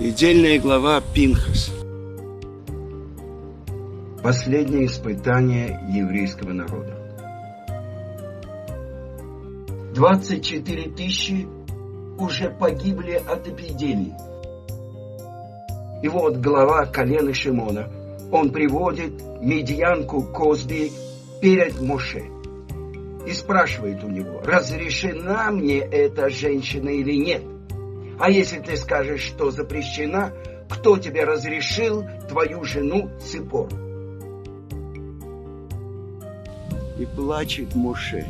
Недельная 0.00 0.60
глава 0.60 1.02
Пинхас. 1.12 1.72
Последнее 4.22 4.86
испытание 4.86 5.80
еврейского 5.92 6.52
народа. 6.52 6.94
24 9.96 10.90
тысячи 10.90 11.48
уже 12.16 12.48
погибли 12.48 13.14
от 13.14 13.48
эпидемии. 13.48 14.14
И 16.04 16.06
вот 16.06 16.36
глава 16.36 16.86
колена 16.86 17.34
Шимона, 17.34 17.90
он 18.30 18.52
приводит 18.52 19.20
медьянку 19.42 20.22
Козби 20.22 20.92
перед 21.42 21.80
Моше 21.80 22.22
и 23.26 23.32
спрашивает 23.32 24.04
у 24.04 24.08
него, 24.08 24.42
разрешена 24.44 25.50
мне 25.50 25.78
эта 25.78 26.30
женщина 26.30 26.88
или 26.88 27.16
нет. 27.16 27.42
А 28.18 28.30
если 28.30 28.58
ты 28.58 28.76
скажешь, 28.76 29.22
что 29.22 29.50
запрещена, 29.50 30.32
кто 30.68 30.98
тебе 30.98 31.24
разрешил 31.24 32.04
твою 32.28 32.64
жену 32.64 33.08
Ципору? 33.20 33.70
И 36.98 37.06
плачет 37.06 37.76
Моше 37.76 38.26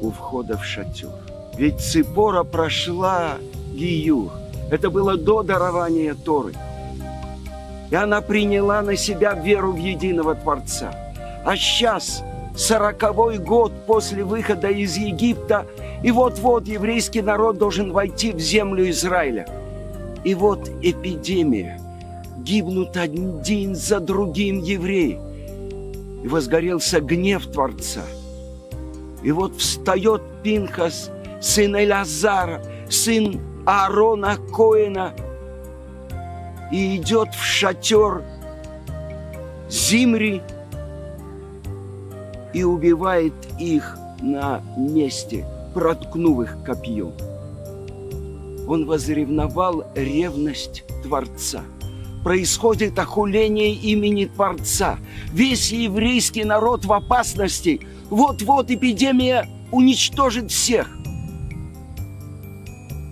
у 0.00 0.10
входа 0.10 0.58
в 0.58 0.64
шатер. 0.64 1.08
Ведь 1.56 1.80
Ципора 1.80 2.44
прошла 2.44 3.38
Гиюр. 3.72 4.30
Это 4.70 4.90
было 4.90 5.16
до 5.16 5.42
дарования 5.42 6.14
Торы. 6.14 6.52
И 7.90 7.94
она 7.94 8.20
приняла 8.20 8.82
на 8.82 8.96
себя 8.96 9.32
веру 9.32 9.72
в 9.72 9.76
единого 9.76 10.34
Творца. 10.34 10.94
А 11.44 11.56
сейчас, 11.56 12.22
сороковой 12.54 13.38
год 13.38 13.72
после 13.86 14.24
выхода 14.24 14.68
из 14.68 14.96
Египта, 14.96 15.66
и 16.02 16.10
вот-вот 16.10 16.66
еврейский 16.66 17.20
народ 17.20 17.58
должен 17.58 17.92
войти 17.92 18.32
в 18.32 18.38
землю 18.38 18.88
Израиля. 18.88 19.46
И 20.24 20.34
вот 20.34 20.70
эпидемия. 20.82 21.80
Гибнут 22.38 22.96
один 22.96 23.74
за 23.74 24.00
другим 24.00 24.62
евреи. 24.62 25.20
И 26.24 26.28
возгорелся 26.28 27.00
гнев 27.00 27.46
Творца. 27.46 28.02
И 29.22 29.30
вот 29.30 29.56
встает 29.56 30.22
Пинхас, 30.42 31.10
сын 31.42 31.76
Элязара, 31.76 32.62
сын 32.88 33.38
Аарона 33.66 34.38
Коина, 34.54 35.12
и 36.72 36.96
идет 36.96 37.34
в 37.34 37.44
шатер 37.44 38.22
Зимри 39.68 40.40
и 42.54 42.64
убивает 42.64 43.34
их 43.58 43.98
на 44.22 44.62
месте– 44.76 45.44
проткнув 45.72 46.42
их 46.42 46.58
копьем. 46.64 47.12
Он 48.66 48.86
возревновал 48.86 49.84
ревность 49.94 50.84
Творца. 51.02 51.62
Происходит 52.22 52.98
охуление 52.98 53.72
имени 53.72 54.26
Творца. 54.26 54.98
Весь 55.32 55.72
еврейский 55.72 56.44
народ 56.44 56.84
в 56.84 56.92
опасности. 56.92 57.80
Вот-вот 58.10 58.70
эпидемия 58.70 59.48
уничтожит 59.72 60.50
всех. 60.50 60.88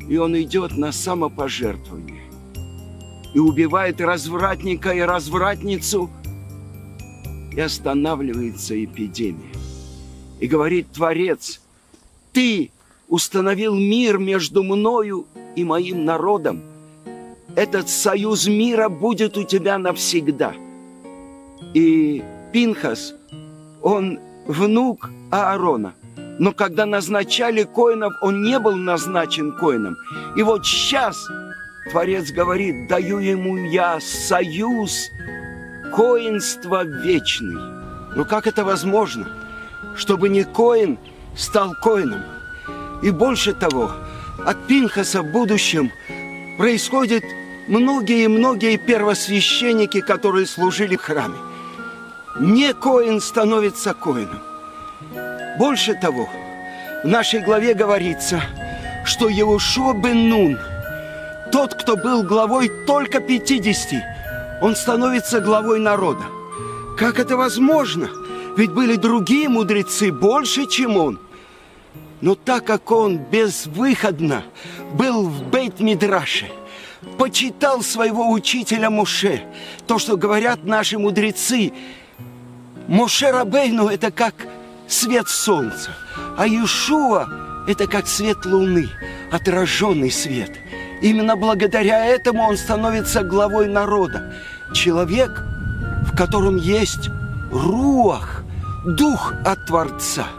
И 0.08 0.16
он 0.16 0.40
идет 0.40 0.76
на 0.76 0.92
самопожертвование. 0.92 2.22
И 3.34 3.38
убивает 3.38 4.00
развратника 4.00 4.90
и 4.90 5.00
развратницу. 5.00 6.10
И 7.52 7.60
останавливается 7.60 8.82
эпидемия. 8.84 9.52
И 10.38 10.46
говорит 10.46 10.92
Творец– 10.92 11.60
ты 12.38 12.70
установил 13.08 13.74
мир 13.74 14.16
между 14.18 14.62
мною 14.62 15.26
и 15.56 15.64
моим 15.64 16.04
народом. 16.04 16.62
Этот 17.56 17.88
союз 17.88 18.46
мира 18.46 18.88
будет 18.88 19.36
у 19.36 19.42
тебя 19.42 19.76
навсегда. 19.76 20.52
И 21.74 22.22
Пинхас, 22.52 23.12
он 23.82 24.20
внук 24.46 25.10
Аарона. 25.32 25.94
Но 26.38 26.52
когда 26.52 26.86
назначали 26.86 27.64
коинов, 27.64 28.12
он 28.22 28.44
не 28.44 28.60
был 28.60 28.76
назначен 28.76 29.50
коином. 29.50 29.96
И 30.36 30.42
вот 30.44 30.64
сейчас 30.64 31.16
Творец 31.90 32.30
говорит, 32.30 32.86
даю 32.86 33.18
ему 33.18 33.56
я 33.56 33.98
союз, 34.00 35.10
коинство 35.92 36.84
вечный. 36.84 37.60
Но 38.14 38.24
как 38.24 38.46
это 38.46 38.64
возможно? 38.64 39.26
Чтобы 39.96 40.28
не 40.28 40.44
коин– 40.44 40.98
стал 41.38 41.74
коином. 41.74 42.22
И 43.00 43.10
больше 43.10 43.54
того, 43.54 43.92
от 44.44 44.66
Пинхаса 44.66 45.22
в 45.22 45.30
будущем 45.30 45.90
происходят 46.58 47.24
многие-многие 47.68 48.76
первосвященники, 48.76 50.00
которые 50.00 50.46
служили 50.46 50.96
в 50.96 51.02
храме. 51.02 51.36
Не 52.40 52.74
коин 52.74 53.20
становится 53.20 53.94
коином. 53.94 54.40
Больше 55.58 55.94
того, 55.94 56.28
в 57.04 57.06
нашей 57.06 57.40
главе 57.40 57.74
говорится, 57.74 58.42
что 59.04 59.28
Еушуа 59.28 59.94
бен 59.94 60.28
Нун, 60.28 60.58
тот, 61.52 61.74
кто 61.74 61.96
был 61.96 62.22
главой 62.22 62.68
только 62.86 63.20
50, 63.20 64.02
он 64.60 64.74
становится 64.74 65.40
главой 65.40 65.78
народа. 65.78 66.24
Как 66.96 67.18
это 67.20 67.36
возможно? 67.36 68.08
Ведь 68.56 68.72
были 68.72 68.96
другие 68.96 69.48
мудрецы 69.48 70.10
больше, 70.10 70.66
чем 70.66 70.96
он– 70.96 71.18
но 72.20 72.34
так 72.34 72.64
как 72.64 72.90
он 72.90 73.18
безвыходно 73.18 74.42
был 74.94 75.28
в 75.28 75.48
Бейт-Мидраше, 75.50 76.46
почитал 77.16 77.82
своего 77.82 78.30
учителя 78.30 78.90
Моше, 78.90 79.42
то, 79.86 79.98
что 79.98 80.16
говорят 80.16 80.64
наши 80.64 80.98
мудрецы, 80.98 81.72
Моше 82.88 83.30
Рабейну– 83.30 83.88
это 83.88 84.10
как 84.10 84.34
свет 84.86 85.28
солнца, 85.28 85.90
а 86.36 86.46
Иешуа– 86.46 87.28
это 87.68 87.86
как 87.86 88.06
свет 88.06 88.44
луны, 88.44 88.88
отраженный 89.30 90.10
свет. 90.10 90.50
Именно 91.02 91.36
благодаря 91.36 92.06
этому 92.06 92.42
он 92.48 92.56
становится 92.56 93.22
главой 93.22 93.68
народа. 93.68 94.34
Человек, 94.74 95.30
в 96.10 96.16
котором 96.16 96.56
есть 96.56 97.08
руах, 97.52 98.42
дух 98.84 99.34
от 99.44 99.66
Творца– 99.66 100.26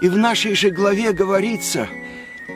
и 0.00 0.08
в 0.08 0.16
нашей 0.16 0.54
же 0.54 0.70
главе 0.70 1.12
говорится, 1.12 1.88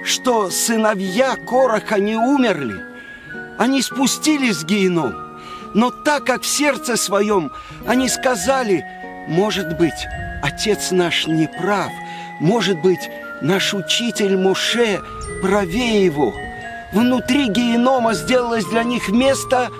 что 0.04 0.50
сыновья 0.50 1.36
Короха 1.36 1.98
не 1.98 2.16
умерли, 2.16 2.84
они 3.58 3.82
спустились 3.82 4.58
в 4.58 4.66
геном. 4.66 5.14
Но 5.74 5.90
так 5.90 6.24
как 6.24 6.42
в 6.42 6.46
сердце 6.46 6.96
своем 6.96 7.50
они 7.86 8.08
сказали, 8.08 8.84
может 9.28 9.76
быть, 9.78 10.06
отец 10.42 10.90
наш 10.90 11.26
не 11.26 11.46
прав, 11.46 11.90
может 12.40 12.80
быть, 12.80 13.08
наш 13.40 13.74
учитель 13.74 14.36
Муше 14.36 15.00
правее 15.40 16.04
его. 16.04 16.34
Внутри 16.92 17.48
генома 17.48 18.14
сделалось 18.14 18.66
для 18.66 18.84
них 18.84 19.08
место, 19.08 19.70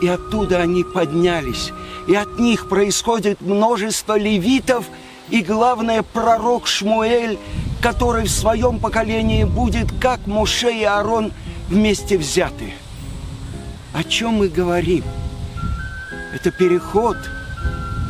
и 0.00 0.08
оттуда 0.08 0.58
они 0.60 0.82
поднялись. 0.82 1.72
И 2.08 2.14
от 2.14 2.38
них 2.38 2.68
происходит 2.68 3.40
множество 3.40 4.18
левитов– 4.18 4.86
и, 5.32 5.40
главное, 5.40 6.02
пророк 6.02 6.66
Шмуэль, 6.66 7.38
который 7.80 8.24
в 8.24 8.30
своем 8.30 8.78
поколении 8.78 9.44
будет, 9.44 9.88
как 9.98 10.26
Муше 10.26 10.70
и 10.70 10.84
Аарон, 10.84 11.32
вместе 11.68 12.18
взяты. 12.18 12.74
О 13.94 14.04
чем 14.04 14.34
мы 14.34 14.48
говорим? 14.48 15.02
Это 16.34 16.50
переход 16.50 17.16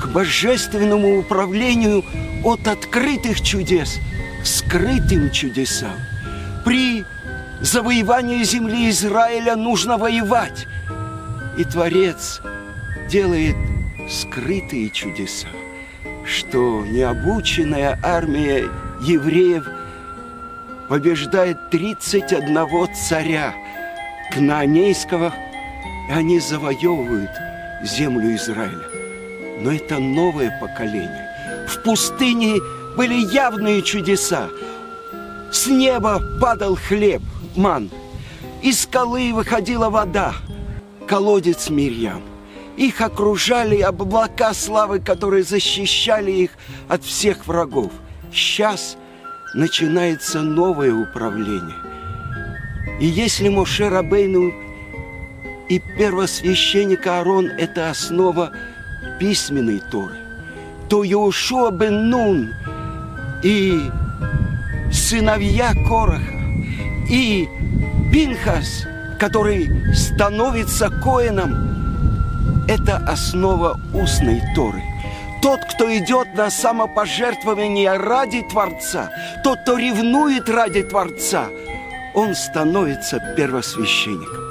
к 0.02 0.08
божественному 0.08 1.20
управлению 1.20 2.04
от 2.44 2.66
открытых 2.66 3.40
чудес 3.40 4.00
к 4.42 4.46
скрытым 4.46 5.30
чудесам. 5.30 5.94
При 6.64 7.04
завоевании 7.60 8.42
земли 8.42 8.90
Израиля 8.90 9.54
нужно 9.54 9.96
воевать. 9.96 10.66
И 11.56 11.62
Творец 11.62 12.40
делает 13.08 13.56
скрытые 14.10 14.90
чудеса 14.90 15.46
что 16.26 16.84
необученная 16.86 17.98
армия 18.02 18.68
евреев 19.00 19.66
побеждает 20.88 21.70
31 21.70 22.94
царя 22.94 23.54
Кнаанейского, 24.32 25.32
и 26.08 26.12
они 26.12 26.40
завоевывают 26.40 27.30
землю 27.82 28.34
Израиля. 28.36 28.86
Но 29.60 29.72
это 29.72 29.98
новое 29.98 30.56
поколение. 30.60 31.28
В 31.68 31.82
пустыне 31.82 32.60
были 32.96 33.14
явные 33.14 33.82
чудеса. 33.82 34.48
С 35.50 35.66
неба 35.66 36.20
падал 36.40 36.76
хлеб, 36.76 37.22
ман. 37.56 37.90
Из 38.62 38.82
скалы 38.82 39.32
выходила 39.32 39.90
вода, 39.90 40.34
колодец 41.06 41.68
Мирьям. 41.68 42.22
Их 42.82 43.00
окружали 43.00 43.80
облака 43.80 44.52
славы, 44.52 44.98
которые 44.98 45.44
защищали 45.44 46.32
их 46.32 46.50
от 46.88 47.04
всех 47.04 47.46
врагов. 47.46 47.92
Сейчас 48.32 48.96
начинается 49.54 50.40
новое 50.40 50.92
управление. 50.92 51.76
И 52.98 53.06
если 53.06 53.48
Моше 53.50 53.88
Рабейну 53.88 54.52
и 55.68 55.80
первосвященник 55.96 57.06
Аарон– 57.06 57.46
это 57.56 57.88
основа 57.88 58.50
письменной 59.20 59.80
Торы, 59.92 60.16
то 60.88 61.04
Иошуа 61.04 61.70
бен 61.70 62.10
Нун 62.10 62.52
и 63.44 63.80
сыновья 64.92 65.72
Короха, 65.86 66.18
и 67.08 67.48
Пинхас, 68.12 68.88
который 69.20 69.94
становится 69.94 70.90
коином, 70.90 71.71
это 72.68 72.96
основа 73.08 73.78
устной 73.94 74.42
Торы. 74.54 74.82
Тот, 75.42 75.60
кто 75.74 75.92
идет 75.96 76.34
на 76.34 76.50
самопожертвование 76.50 77.96
ради 77.96 78.42
Творца, 78.42 79.10
тот, 79.42 79.58
кто 79.62 79.76
ревнует 79.76 80.48
ради 80.48 80.82
Творца, 80.82 81.48
он 82.14 82.34
становится 82.34 83.18
первосвященником. 83.36 84.42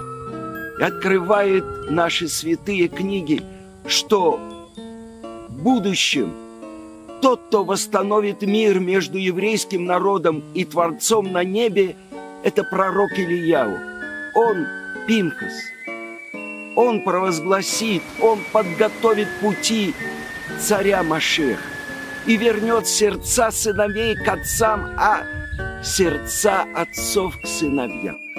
И 0.80 0.84
открывает 0.84 1.64
наши 1.90 2.28
святые 2.28 2.88
книги, 2.88 3.42
что 3.86 4.40
в 5.48 5.64
будущем 5.64 6.34
тот, 7.22 7.42
кто 7.48 7.64
восстановит 7.64 8.42
мир 8.42 8.80
между 8.80 9.18
еврейским 9.18 9.86
народом 9.86 10.44
и 10.56 10.66
Творцом 10.66 11.32
на 11.32 11.44
небе, 11.44 11.96
это 12.44 12.64
пророк 12.64 13.12
Ильяу. 13.18 13.78
Он 14.36 14.66
Пинхас. 15.08 15.54
Он 16.76 17.02
провозгласит, 17.02 18.04
он 18.22 18.40
подготовит 18.52 19.28
пути 19.42 19.94
царя 20.60 21.04
Машех 21.04 21.60
и 22.26 22.38
вернет 22.38 22.88
сердца 22.88 23.52
сыновей 23.52 24.16
к 24.16 24.28
отцам, 24.28 24.94
а 24.98 25.24
сердца 25.84 26.66
отцов 26.76 27.38
к 27.42 27.48
сыновьям. 27.48 28.31